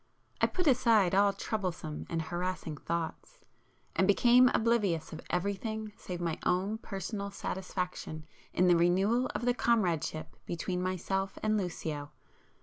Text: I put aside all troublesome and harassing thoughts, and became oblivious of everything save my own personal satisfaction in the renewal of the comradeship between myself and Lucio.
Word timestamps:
I 0.41 0.47
put 0.47 0.65
aside 0.65 1.13
all 1.13 1.31
troublesome 1.31 2.07
and 2.09 2.23
harassing 2.23 2.75
thoughts, 2.75 3.37
and 3.95 4.07
became 4.07 4.47
oblivious 4.49 5.13
of 5.13 5.21
everything 5.29 5.93
save 5.95 6.19
my 6.19 6.39
own 6.43 6.79
personal 6.79 7.29
satisfaction 7.29 8.25
in 8.51 8.67
the 8.67 8.75
renewal 8.75 9.27
of 9.35 9.45
the 9.45 9.53
comradeship 9.53 10.35
between 10.47 10.81
myself 10.81 11.37
and 11.43 11.55
Lucio. 11.55 12.11